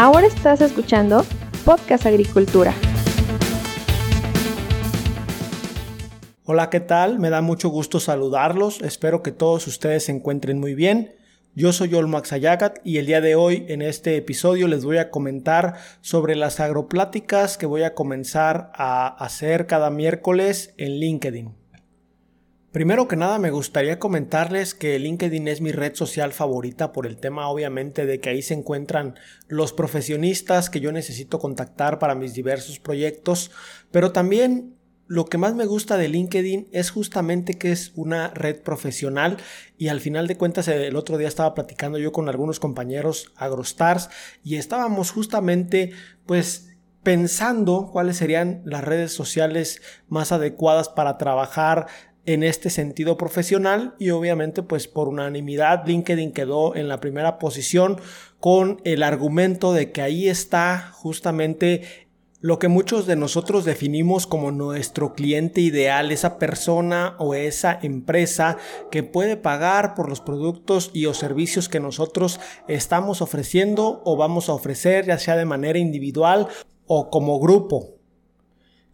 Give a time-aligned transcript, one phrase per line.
[0.00, 1.24] Ahora estás escuchando
[1.64, 2.72] Podcast Agricultura.
[6.44, 7.18] Hola, ¿qué tal?
[7.18, 8.80] Me da mucho gusto saludarlos.
[8.80, 11.16] Espero que todos ustedes se encuentren muy bien.
[11.56, 15.10] Yo soy Olmax Ayagat y el día de hoy en este episodio les voy a
[15.10, 21.57] comentar sobre las agropláticas que voy a comenzar a hacer cada miércoles en LinkedIn.
[22.72, 27.16] Primero que nada me gustaría comentarles que LinkedIn es mi red social favorita por el
[27.16, 29.14] tema obviamente de que ahí se encuentran
[29.46, 33.50] los profesionistas que yo necesito contactar para mis diversos proyectos,
[33.90, 34.74] pero también
[35.06, 39.38] lo que más me gusta de LinkedIn es justamente que es una red profesional
[39.78, 44.10] y al final de cuentas el otro día estaba platicando yo con algunos compañeros agrostars
[44.44, 45.92] y estábamos justamente
[46.26, 46.68] pues
[47.02, 51.86] pensando cuáles serían las redes sociales más adecuadas para trabajar
[52.28, 57.98] en este sentido profesional y obviamente pues por unanimidad LinkedIn quedó en la primera posición
[58.38, 62.08] con el argumento de que ahí está justamente
[62.40, 68.58] lo que muchos de nosotros definimos como nuestro cliente ideal, esa persona o esa empresa
[68.90, 74.50] que puede pagar por los productos y o servicios que nosotros estamos ofreciendo o vamos
[74.50, 76.46] a ofrecer, ya sea de manera individual
[76.86, 77.97] o como grupo.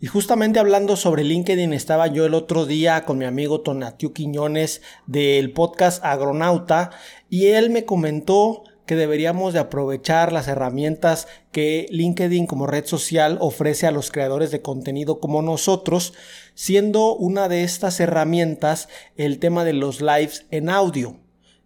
[0.04, 4.82] Y justamente hablando sobre LinkedIn, estaba yo el otro día con mi amigo Tonatiu Quiñones
[5.06, 6.90] del podcast Agronauta
[7.30, 13.38] y él me comentó que deberíamos de aprovechar las herramientas que LinkedIn como red social
[13.40, 16.12] ofrece a los creadores de contenido como nosotros,
[16.54, 21.16] siendo una de estas herramientas el tema de los lives en audio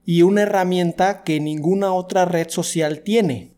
[0.04, 3.57] y una herramienta que ninguna otra red social tiene.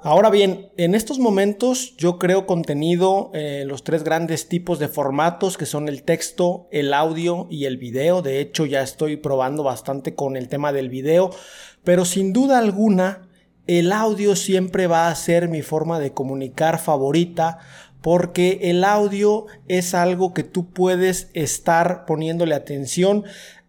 [0.00, 5.58] Ahora bien, en estos momentos yo creo contenido en los tres grandes tipos de formatos
[5.58, 8.22] que son el texto, el audio y el video.
[8.22, 11.30] De hecho, ya estoy probando bastante con el tema del video,
[11.82, 13.28] pero sin duda alguna
[13.66, 17.58] el audio siempre va a ser mi forma de comunicar favorita
[18.00, 23.24] porque el audio es algo que tú puedes estar poniéndole atención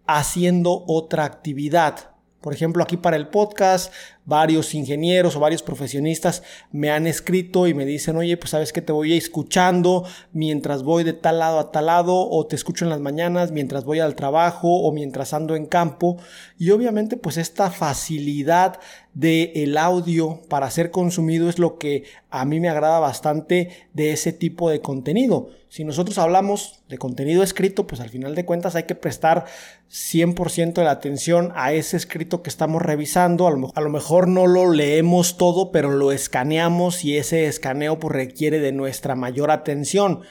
[0.06, 2.12] haciendo otra actividad.
[2.42, 3.94] Por ejemplo, aquí para el podcast,
[4.30, 8.82] varios ingenieros o varios profesionistas me han escrito y me dicen, oye, pues sabes que
[8.82, 12.92] te voy escuchando mientras voy de tal lado a tal lado, o te escucho en
[12.92, 16.18] las mañanas mientras voy al trabajo o mientras ando en campo.
[16.58, 18.80] Y obviamente, pues esta facilidad
[19.14, 24.12] del el audio para ser consumido es lo que a mí me agrada bastante de
[24.12, 25.50] ese tipo de contenido.
[25.70, 29.46] Si nosotros hablamos de contenido escrito, pues al final de cuentas hay que prestar
[29.92, 33.48] 100% de la atención a ese escrito que estamos revisando.
[33.48, 38.60] A lo, mejor no lo leemos todo, pero lo escaneamos y ese escaneo pues, requiere
[38.60, 40.22] de nuestra mayor atención.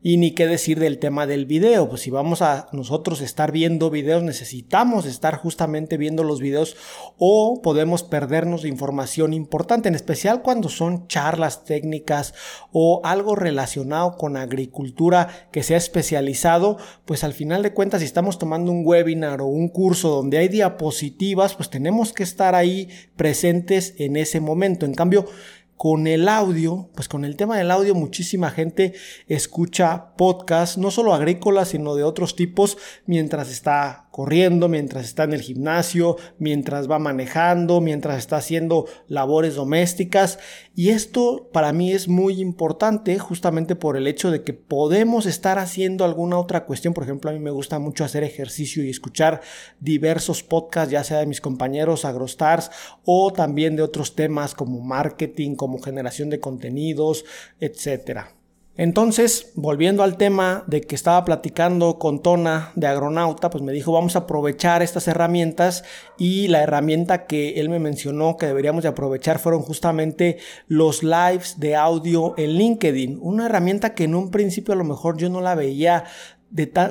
[0.00, 3.90] Y ni qué decir del tema del video, pues si vamos a nosotros estar viendo
[3.90, 6.76] videos, necesitamos estar justamente viendo los videos
[7.18, 12.32] o podemos perdernos de información importante, en especial cuando son charlas técnicas
[12.70, 18.38] o algo relacionado con agricultura que sea especializado, pues al final de cuentas si estamos
[18.38, 23.94] tomando un webinar o un curso donde hay diapositivas, pues tenemos que estar ahí presentes
[23.98, 24.86] en ese momento.
[24.86, 25.26] En cambio,
[25.78, 28.94] con el audio, pues con el tema del audio muchísima gente
[29.28, 35.32] escucha podcasts, no solo agrícolas, sino de otros tipos, mientras está corriendo, mientras está en
[35.32, 40.38] el gimnasio, mientras va manejando, mientras está haciendo labores domésticas.
[40.74, 45.58] Y esto para mí es muy importante justamente por el hecho de que podemos estar
[45.58, 46.94] haciendo alguna otra cuestión.
[46.94, 49.40] Por ejemplo, a mí me gusta mucho hacer ejercicio y escuchar
[49.80, 52.70] diversos podcasts, ya sea de mis compañeros agrostars
[53.04, 57.24] o también de otros temas como marketing, como generación de contenidos,
[57.60, 58.37] etcétera.
[58.78, 63.90] Entonces, volviendo al tema de que estaba platicando con Tona de Agronauta, pues me dijo,
[63.90, 65.82] vamos a aprovechar estas herramientas
[66.16, 71.58] y la herramienta que él me mencionó que deberíamos de aprovechar fueron justamente los lives
[71.58, 75.40] de audio en LinkedIn, una herramienta que en un principio a lo mejor yo no
[75.40, 76.04] la veía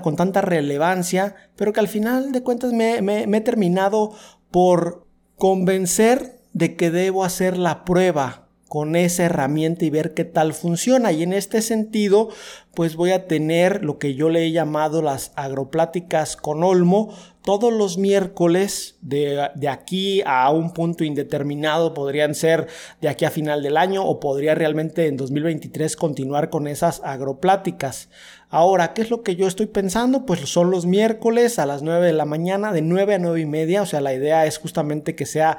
[0.03, 4.11] con tanta relevancia, pero que al final de cuentas me he terminado
[4.51, 10.53] por convencer de que debo hacer la prueba con esa herramienta y ver qué tal
[10.53, 11.11] funciona.
[11.11, 12.29] Y en este sentido,
[12.77, 17.73] pues voy a tener lo que yo le he llamado las agropláticas con Olmo todos
[17.73, 21.95] los miércoles de, de, aquí a un punto indeterminado.
[21.95, 22.67] Podrían ser
[23.01, 28.09] de aquí a final del año o podría realmente en 2023 continuar con esas agropláticas.
[28.49, 30.25] Ahora, ¿qué es lo que yo estoy pensando?
[30.25, 33.45] Pues son los miércoles a las 9 de la mañana, de 9 a 9 y
[33.45, 33.81] media.
[33.81, 35.57] O sea, la idea es justamente que sea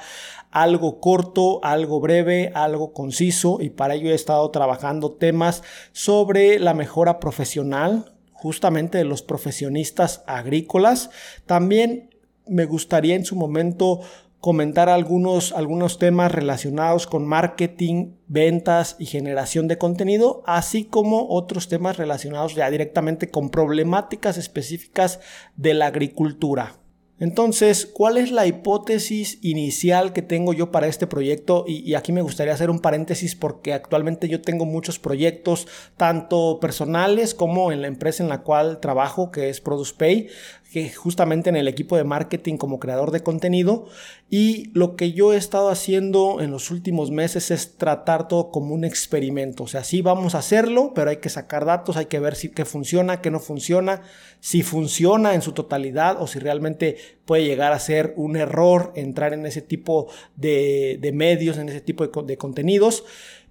[0.50, 5.62] algo corto, algo breve, algo conciso y para ello he estado trabajando temas
[5.92, 11.10] sobre la mejora profesional, justamente de los profesionistas agrícolas.
[11.46, 12.10] También
[12.46, 14.00] me gustaría en su momento
[14.40, 21.68] comentar algunos, algunos temas relacionados con marketing, ventas y generación de contenido, así como otros
[21.68, 25.20] temas relacionados ya directamente con problemáticas específicas
[25.56, 26.76] de la agricultura.
[27.20, 31.64] Entonces, ¿cuál es la hipótesis inicial que tengo yo para este proyecto?
[31.66, 35.66] Y, aquí me gustaría hacer un paréntesis porque actualmente yo tengo muchos proyectos,
[35.96, 40.28] tanto personales como en la empresa en la cual trabajo, que es ProducePay
[40.72, 43.86] que justamente en el equipo de marketing como creador de contenido
[44.28, 48.74] y lo que yo he estado haciendo en los últimos meses es tratar todo como
[48.74, 52.20] un experimento, o sea, sí vamos a hacerlo, pero hay que sacar datos, hay que
[52.20, 54.02] ver si funciona, qué no funciona,
[54.40, 59.32] si funciona en su totalidad o si realmente puede llegar a ser un error entrar
[59.32, 63.04] en ese tipo de, medios, en ese tipo de contenidos.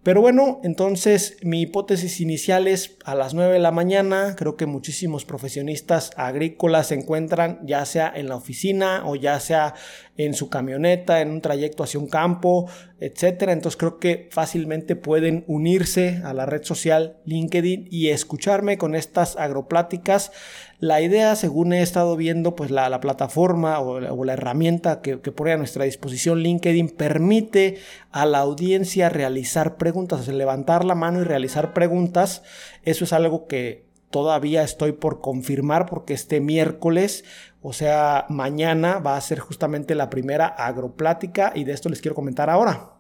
[0.08, 4.66] Pero bueno, entonces mi hipótesis inicial es a las 9 de la mañana, creo que
[4.66, 9.74] muchísimos profesionistas agrícolas se encuentran ya sea en la oficina o ya sea
[10.16, 12.70] en su camioneta, en un trayecto hacia un campo,
[13.02, 13.52] etcétera.
[13.52, 19.36] Entonces creo que fácilmente pueden unirse a la red social LinkedIn y escucharme con estas
[19.36, 20.32] agropláticas
[20.80, 25.58] la idea, según he estado viendo, pues la, plataforma o la, herramienta que, pone a
[25.58, 27.80] nuestra disposición LinkedIn permite
[28.12, 29.97] a la audiencia realizar preguntas,
[30.28, 32.44] levantar la mano y realizar preguntas.
[32.84, 37.26] Eso es algo que todavía estoy por confirmar porque este miércoles,
[37.62, 42.16] o sea, mañana va a ser justamente la primera agroplática y de esto les quiero
[42.16, 42.94] comentar ahora.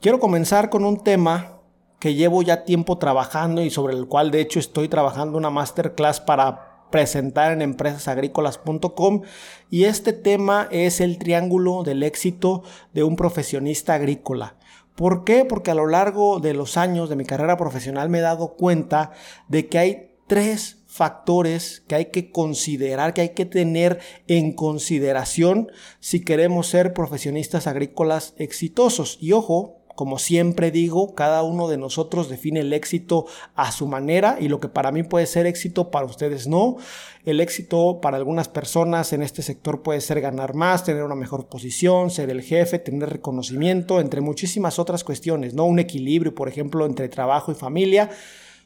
[0.00, 1.60] Quiero comenzar con un tema
[1.98, 6.20] que llevo ya tiempo trabajando y sobre el cual de hecho estoy trabajando una masterclass
[6.20, 9.22] para presentar en empresasagrícolas.com
[9.70, 12.62] y este tema es el triángulo del éxito
[12.92, 14.56] de un profesionista agrícola.
[14.94, 15.44] ¿Por qué?
[15.44, 19.10] Porque a lo largo de los años de mi carrera profesional me he dado cuenta
[19.48, 23.98] de que hay tres factores que hay que considerar, que hay que tener
[24.28, 25.68] en consideración
[25.98, 29.18] si queremos ser profesionistas agrícolas exitosos.
[29.20, 34.36] Y ojo, como siempre digo, cada uno de nosotros define el éxito a su manera
[34.40, 36.76] y lo que para mí puede ser éxito para ustedes no.
[37.24, 41.46] El éxito para algunas personas en este sector puede ser ganar más, tener una mejor
[41.46, 45.64] posición, ser el jefe, tener reconocimiento, entre muchísimas otras cuestiones, ¿no?
[45.64, 48.10] Un equilibrio, por ejemplo, entre trabajo y familia.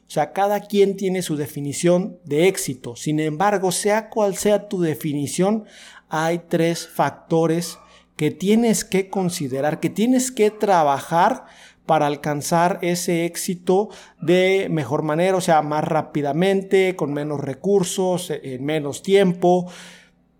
[0.08, 2.96] O sea, cada quien tiene su definición de éxito.
[2.96, 5.64] Sin embargo, sea cual sea tu definición,
[6.08, 7.78] hay tres factores
[8.18, 11.44] que tienes que considerar, que tienes que trabajar
[11.86, 18.40] para alcanzar ese éxito de mejor manera, o sea, más rápidamente, con menos recursos, eh,
[18.42, 19.70] en menos tiempo,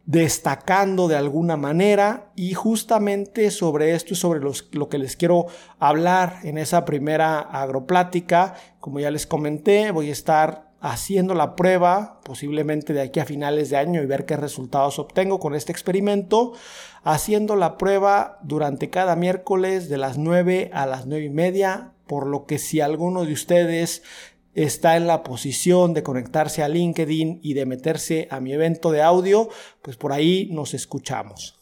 [0.07, 2.33] destacando de alguna manera.
[2.35, 5.47] Y justamente sobre esto y sobre lo que les quiero
[5.79, 12.21] hablar en esa primera agroplática, como ya les comenté, voy a estar haciendo la prueba,
[12.25, 16.53] posiblemente de aquí a finales de año y ver qué resultados obtengo con este experimento,
[17.03, 22.27] haciendo la prueba durante cada miércoles de las 9 a las 9 y media, por
[22.27, 24.03] lo que si alguno de ustedes
[24.55, 29.03] está en la posición de conectarse a LinkedIn y de meterse a mi evento de
[29.03, 29.49] audio,
[29.83, 31.59] pues por ahí nos escuchamos.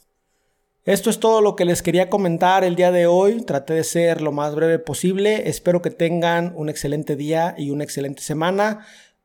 [0.87, 3.43] Esto es todo lo que les quería comentar el día de hoy.
[3.43, 5.49] Traté de ser lo más breve posible.
[5.49, 8.87] Espero que tengan un excelente día y una excelente semana.